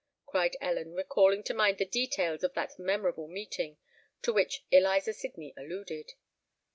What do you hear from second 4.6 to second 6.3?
Eliza Sydney alluded.